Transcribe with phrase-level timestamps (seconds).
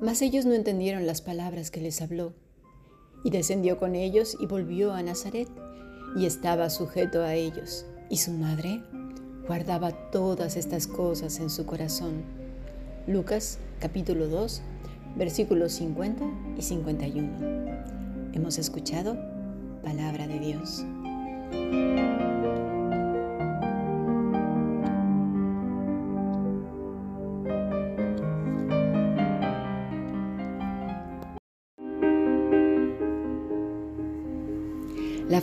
[0.00, 2.32] Mas ellos no entendieron las palabras que les habló.
[3.24, 5.48] Y descendió con ellos y volvió a Nazaret,
[6.16, 7.86] y estaba sujeto a ellos.
[8.08, 8.82] Y su madre
[9.46, 12.22] guardaba todas estas cosas en su corazón.
[13.06, 14.62] Lucas capítulo 2,
[15.16, 16.24] versículos 50
[16.56, 18.32] y 51.
[18.32, 19.16] Hemos escuchado
[19.82, 20.84] palabra de Dios.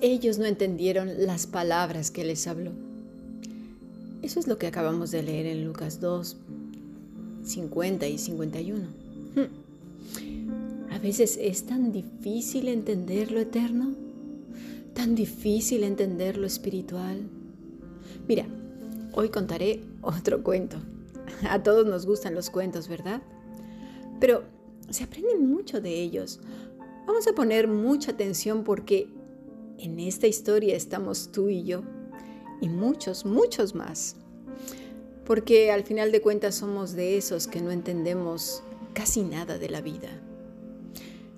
[0.00, 2.72] Ellos no entendieron las palabras que les habló.
[4.22, 6.36] Eso es lo que acabamos de leer en Lucas 2,
[7.44, 8.86] 50 y 51.
[10.90, 13.94] A veces es tan difícil entender lo eterno
[15.00, 17.22] tan difícil entender lo espiritual?
[18.28, 18.46] Mira,
[19.12, 20.76] hoy contaré otro cuento.
[21.48, 23.22] A todos nos gustan los cuentos, ¿verdad?
[24.20, 24.42] Pero
[24.90, 26.40] se aprende mucho de ellos.
[27.06, 29.08] Vamos a poner mucha atención porque
[29.80, 31.82] en esta historia estamos tú y yo
[32.60, 34.16] y muchos, muchos más.
[35.24, 39.80] Porque al final de cuentas somos de esos que no entendemos casi nada de la
[39.80, 40.08] vida.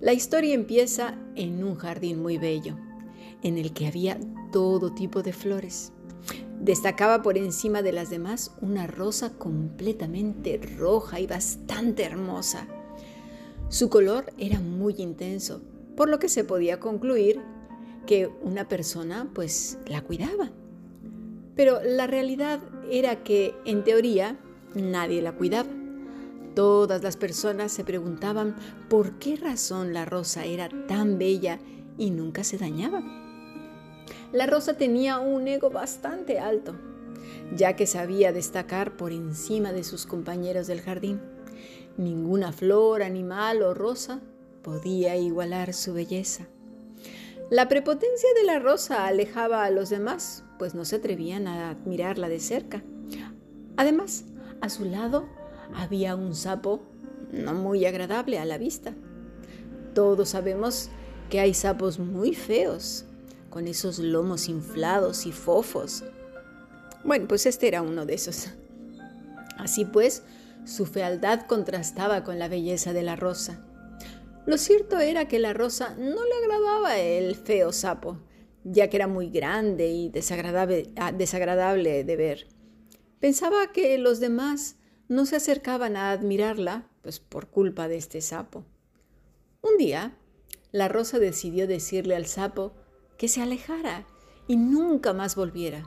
[0.00, 2.76] La historia empieza en un jardín muy bello
[3.42, 4.18] en el que había
[4.52, 5.92] todo tipo de flores.
[6.60, 12.66] Destacaba por encima de las demás una rosa completamente roja y bastante hermosa.
[13.68, 15.62] Su color era muy intenso,
[15.96, 17.40] por lo que se podía concluir
[18.06, 20.50] que una persona pues la cuidaba.
[21.54, 24.38] Pero la realidad era que en teoría
[24.74, 25.68] nadie la cuidaba.
[26.54, 28.56] Todas las personas se preguntaban
[28.88, 31.58] por qué razón la rosa era tan bella
[31.98, 33.02] y nunca se dañaba.
[34.32, 36.74] La rosa tenía un ego bastante alto,
[37.54, 41.20] ya que sabía destacar por encima de sus compañeros del jardín.
[41.96, 44.20] Ninguna flor, animal o rosa
[44.62, 46.48] podía igualar su belleza.
[47.48, 52.28] La prepotencia de la rosa alejaba a los demás, pues no se atrevían a admirarla
[52.28, 52.82] de cerca.
[53.76, 54.24] Además,
[54.60, 55.28] a su lado
[55.72, 56.82] había un sapo
[57.30, 58.94] no muy agradable a la vista.
[59.94, 60.90] Todos sabemos
[61.30, 63.04] que hay sapos muy feos
[63.48, 66.02] con esos lomos inflados y fofos.
[67.04, 68.48] Bueno, pues este era uno de esos.
[69.56, 70.24] Así pues,
[70.64, 73.60] su fealdad contrastaba con la belleza de la rosa.
[74.46, 78.20] Lo cierto era que la rosa no le agradaba el feo sapo,
[78.62, 82.46] ya que era muy grande y desagradable, ah, desagradable de ver.
[83.18, 84.76] Pensaba que los demás
[85.08, 88.64] no se acercaban a admirarla, pues por culpa de este sapo.
[89.62, 90.16] Un día,
[90.70, 92.72] la rosa decidió decirle al sapo
[93.18, 94.06] que se alejara
[94.46, 95.84] y nunca más volviera.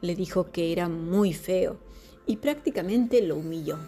[0.00, 1.78] Le dijo que era muy feo
[2.26, 3.78] y prácticamente lo humilló.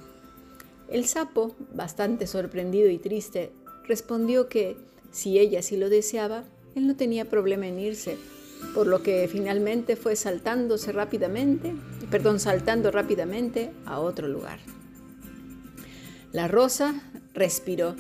[0.89, 3.53] El sapo, bastante sorprendido y triste,
[3.89, 4.77] respondió que
[5.13, 8.17] si ella sí lo deseaba, él no tenía problema en irse,
[8.75, 11.75] por lo que finalmente fue saltándose rápidamente,
[12.11, 14.61] perdón, saltando rápidamente a otro lugar.
[16.33, 17.03] La rosa
[17.33, 17.97] respiró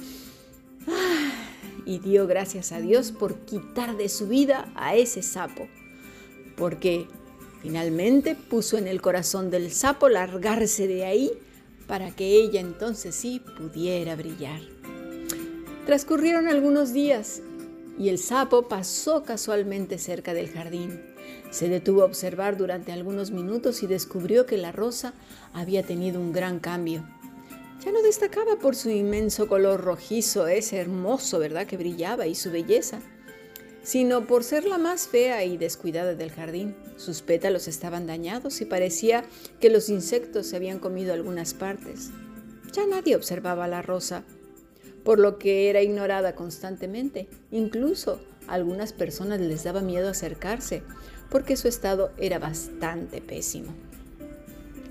[1.86, 5.68] y dio gracias a Dios por quitar de su vida a ese sapo,
[6.56, 7.06] porque
[7.62, 11.32] finalmente puso en el corazón del sapo largarse de ahí
[11.86, 14.60] para que ella entonces sí pudiera brillar.
[15.86, 17.40] Transcurrieron algunos días
[17.98, 21.00] y el sapo pasó casualmente cerca del jardín.
[21.50, 25.14] Se detuvo a observar durante algunos minutos y descubrió que la rosa
[25.54, 27.06] había tenido un gran cambio
[27.86, 32.50] ya no destacaba por su inmenso color rojizo, ese hermoso, ¿verdad?, que brillaba y su
[32.50, 32.98] belleza,
[33.84, 36.74] sino por ser la más fea y descuidada del jardín.
[36.96, 39.24] Sus pétalos estaban dañados y parecía
[39.60, 42.10] que los insectos se habían comido algunas partes.
[42.72, 44.24] Ya nadie observaba la rosa,
[45.06, 47.28] por lo que era ignorada constantemente.
[47.52, 50.82] Incluso a algunas personas les daba miedo acercarse,
[51.30, 53.72] porque su estado era bastante pésimo.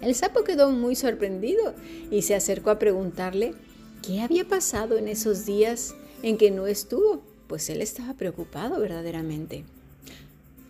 [0.01, 1.73] El sapo quedó muy sorprendido
[2.09, 3.55] y se acercó a preguntarle
[4.01, 9.65] qué había pasado en esos días en que no estuvo, pues él estaba preocupado verdaderamente.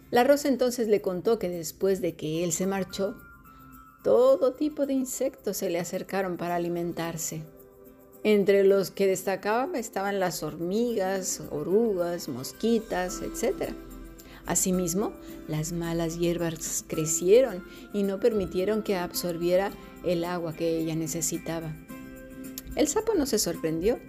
[0.10, 3.16] La rosa entonces le contó que después de que él se marchó,
[4.04, 7.44] todo tipo de insectos se le acercaron para alimentarse.
[8.26, 13.74] Entre los que destacaban estaban las hormigas, orugas, mosquitas, etc.
[14.48, 15.14] Asimismo,
[15.48, 17.64] las malas hierbas crecieron
[17.94, 19.70] y no permitieron que absorbiera
[20.04, 21.72] el agua que ella necesitaba.
[22.76, 24.00] El sapo no se sorprendió,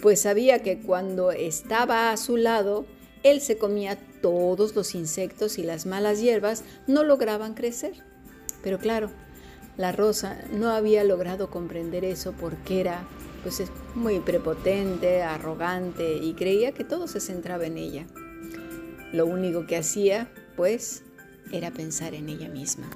[0.00, 2.86] pues sabía que cuando estaba a su lado,
[3.24, 8.04] él se comía todos los insectos y las malas hierbas no lograban crecer.
[8.62, 9.10] Pero claro,
[9.76, 13.06] la rosa no había logrado comprender eso porque era
[13.42, 13.62] pues
[13.94, 18.06] muy prepotente, arrogante y creía que todo se centraba en ella.
[19.12, 21.02] Lo único que hacía, pues,
[21.52, 22.88] era pensar en ella misma.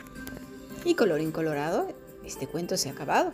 [0.85, 1.89] Y color incolorado,
[2.25, 3.33] este cuento se ha acabado.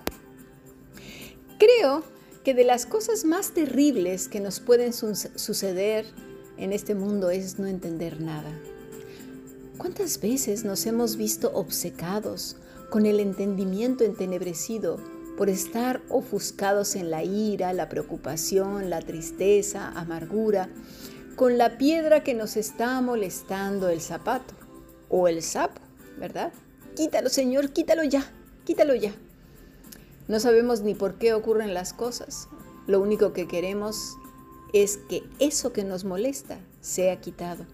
[1.59, 2.05] Creo
[2.45, 6.07] que de las cosas más terribles que nos pueden suceder
[6.57, 8.51] en este mundo es no entender nada.
[9.77, 12.57] ¿Cuántas veces nos hemos visto obcecados
[12.91, 14.99] con el entendimiento entenebrecido
[15.41, 20.69] por estar ofuscados en la ira, la preocupación, la tristeza, amargura,
[21.35, 24.53] con la piedra que nos está molestando el zapato
[25.09, 25.81] o el sapo,
[26.19, 26.53] ¿verdad?
[26.95, 28.31] Quítalo, Señor, quítalo ya,
[28.67, 29.15] quítalo ya.
[30.29, 32.49] No sabemos ni por qué ocurren las cosas.
[32.87, 34.19] Lo único que queremos
[34.75, 37.65] es que eso que nos molesta sea quitado.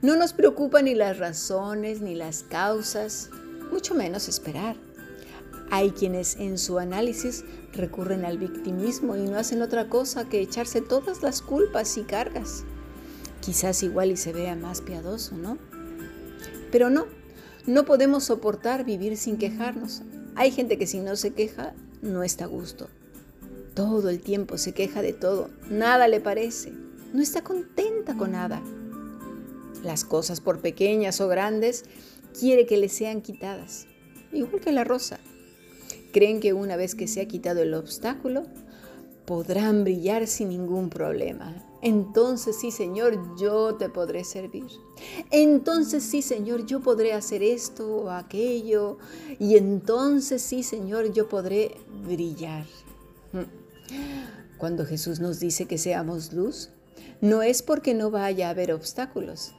[0.00, 3.30] No nos preocupan ni las razones ni las causas,
[3.72, 4.76] mucho menos esperar.
[5.70, 10.80] Hay quienes en su análisis recurren al victimismo y no hacen otra cosa que echarse
[10.80, 12.64] todas las culpas y cargas.
[13.40, 15.58] Quizás igual y se vea más piadoso, ¿no?
[16.72, 17.06] Pero no,
[17.66, 20.02] no podemos soportar vivir sin quejarnos.
[20.36, 22.88] Hay gente que si no se queja, no está a gusto.
[23.74, 26.72] Todo el tiempo se queja de todo, nada le parece,
[27.12, 28.62] no está contenta con nada.
[29.84, 31.84] Las cosas, por pequeñas o grandes,
[32.38, 33.86] quiere que le sean quitadas,
[34.32, 35.20] igual que la rosa.
[36.12, 38.44] Creen que una vez que se ha quitado el obstáculo,
[39.26, 41.54] podrán brillar sin ningún problema.
[41.82, 44.66] Entonces sí, Señor, yo te podré servir.
[45.30, 48.98] Entonces sí, Señor, yo podré hacer esto o aquello.
[49.38, 52.64] Y entonces sí, Señor, yo podré brillar.
[54.56, 56.70] Cuando Jesús nos dice que seamos luz,
[57.20, 59.52] no es porque no vaya a haber obstáculos,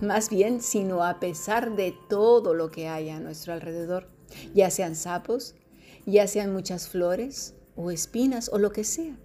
[0.00, 4.08] más bien sino a pesar de todo lo que haya a nuestro alrededor,
[4.54, 5.54] ya sean sapos,
[6.10, 9.16] ya sean muchas flores o espinas o lo que sea.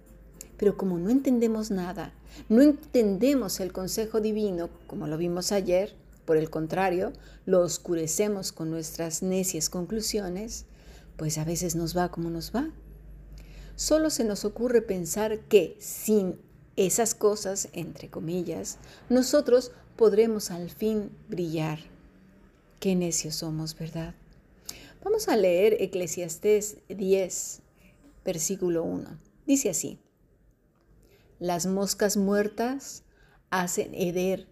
[0.56, 2.14] Pero como no entendemos nada,
[2.48, 5.94] no entendemos el consejo divino, como lo vimos ayer,
[6.24, 7.12] por el contrario,
[7.44, 10.64] lo oscurecemos con nuestras necias conclusiones,
[11.16, 12.70] pues a veces nos va como nos va
[13.76, 16.40] solo se nos ocurre pensar que sin
[16.74, 18.78] esas cosas, entre comillas,
[19.08, 21.78] nosotros podremos al fin brillar.
[22.80, 24.14] Qué necios somos, ¿verdad?
[25.08, 27.62] Vamos a leer Eclesiastés 10,
[28.24, 29.20] versículo 1.
[29.46, 30.00] Dice así,
[31.38, 33.04] las moscas muertas
[33.50, 34.48] hacen heder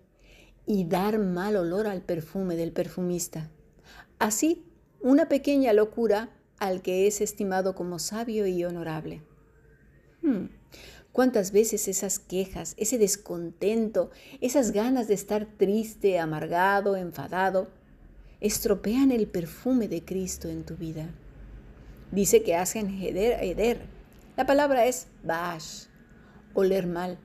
[0.65, 3.51] y dar mal olor al perfume del perfumista.
[4.21, 4.65] Así,
[5.01, 9.23] una pequeña locura al que es estimado como sabio y honorable.
[10.23, 10.51] Hmm,
[11.11, 17.71] ¿Cuántas veces esas quejas, ese descontento, esas ganas de estar triste, amargado, enfadado,
[18.41, 21.09] estropean el perfume de Cristo en tu vida?
[22.11, 23.87] Dice que hacen heder, heder.
[24.37, 25.87] La palabra es bash,
[26.55, 27.19] oler mal,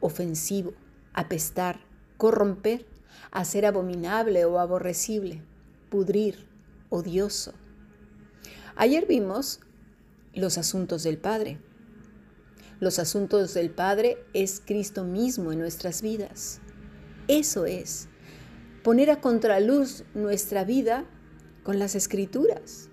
[0.00, 0.74] ofensivo,
[1.12, 1.80] apestar,
[2.16, 2.86] corromper,
[3.30, 5.42] hacer abominable o aborrecible,
[5.90, 6.46] pudrir,
[6.90, 7.54] odioso,
[8.74, 9.60] Ayer vimos
[10.32, 11.58] los asuntos del Padre.
[12.80, 16.60] Los asuntos del Padre es Cristo mismo en nuestras vidas.
[17.28, 18.08] Eso es
[18.82, 21.04] poner a contraluz nuestra vida
[21.62, 22.88] con las escrituras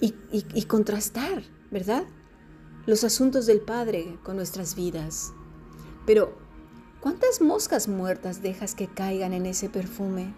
[0.00, 2.04] y, contrastar, ¿verdad?
[2.86, 5.32] Los asuntos del Padre con nuestras vidas.
[6.06, 6.38] Pero,
[7.00, 10.34] ¿cuántas moscas muertas dejas que caigan en ese perfume?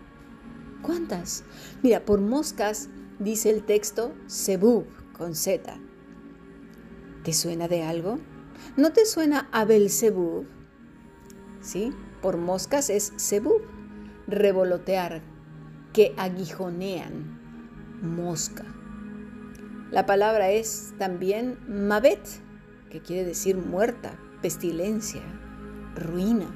[0.83, 1.45] ¿Cuántas?
[1.83, 2.89] Mira, por moscas
[3.21, 4.85] dice el texto Sebub
[5.17, 5.79] con Z.
[7.23, 8.19] ¿Te suena de algo?
[8.77, 10.47] ¿No te suena a Belzebub?
[11.61, 11.93] ¿Sí?
[12.21, 13.63] Por moscas es Sebub,
[14.33, 15.23] revolotear,
[15.93, 17.39] que aguijonean,
[18.03, 18.65] mosca.
[19.91, 22.21] La palabra es también Mabet,
[22.91, 25.23] que quiere decir muerta, pestilencia,
[25.95, 26.47] ruina.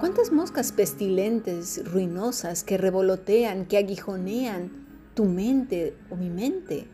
[0.00, 4.88] ¿Cuántas moscas pestilentes, ruinosas, que revolotean, que aguijonean,
[5.18, 6.86] tu mente o mi mente.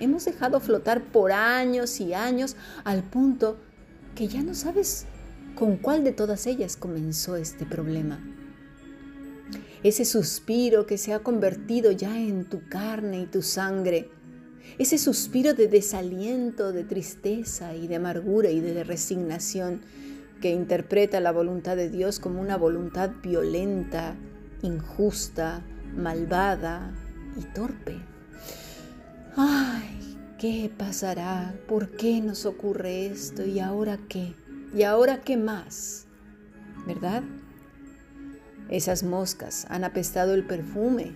[0.00, 3.58] Hemos dejado flotar por años y años al punto
[4.14, 5.04] que ya no sabes
[5.54, 8.18] con cuál de todas ellas comenzó este problema.
[9.82, 14.10] Ese suspiro que se ha convertido ya en tu carne y tu sangre.
[14.78, 19.82] Ese suspiro de desaliento, de tristeza y de amargura y de resignación
[20.40, 24.16] que interpreta la voluntad de Dios como una voluntad violenta,
[24.62, 25.62] injusta,
[25.94, 26.92] malvada
[27.38, 28.00] y torpe.
[29.36, 31.54] Ay, ¿qué pasará?
[31.68, 33.44] ¿Por qué nos ocurre esto?
[33.44, 34.34] ¿Y ahora qué?
[34.74, 36.06] ¿Y ahora qué más?
[36.86, 37.22] ¿Verdad?
[38.68, 41.12] Esas moscas han apestado el perfume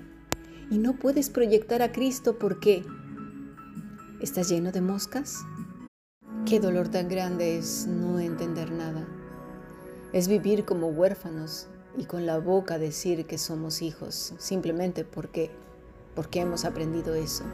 [0.71, 2.85] y no puedes proyectar a Cristo porque
[4.21, 5.39] ¿estás lleno de moscas?
[6.47, 9.05] Qué dolor tan grande es no entender nada.
[10.13, 11.67] Es vivir como huérfanos
[11.99, 15.51] y con la boca decir que somos hijos, simplemente porque,
[16.15, 17.45] porque hemos aprendido eso,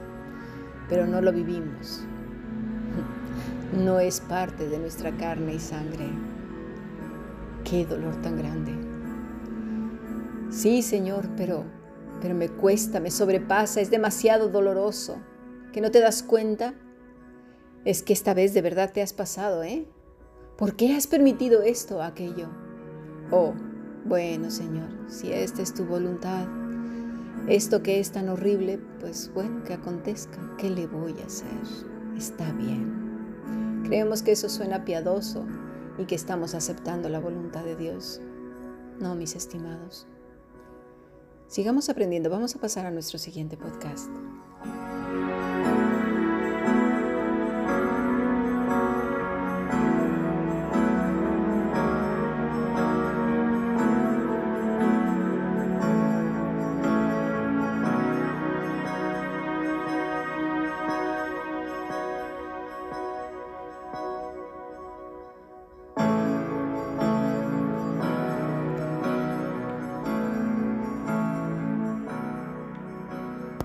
[0.90, 2.02] pero no lo vivimos.
[3.76, 6.08] No es parte de nuestra carne y sangre.
[7.64, 8.95] Qué dolor tan grande.
[10.50, 11.64] Sí, Señor, pero,
[12.20, 15.18] pero me cuesta, me sobrepasa, es demasiado doloroso.
[15.72, 16.74] ¿Que no te das cuenta?
[17.84, 19.86] Es que esta vez de verdad te has pasado, ¿eh?
[20.56, 22.48] ¿Por qué has permitido esto o aquello?
[23.30, 23.52] Oh,
[24.04, 26.46] bueno, Señor, si esta es tu voluntad,
[27.48, 30.38] esto que es tan horrible, pues bueno, que acontezca.
[30.58, 31.48] ¿Qué le voy a hacer?
[32.16, 33.82] Está bien.
[33.84, 35.44] Creemos que eso suena piadoso
[35.98, 38.20] y que estamos aceptando la voluntad de Dios.
[38.98, 40.08] No, mis estimados.
[41.48, 42.30] Sigamos aprendiendo.
[42.30, 44.10] Vamos a pasar a nuestro siguiente podcast.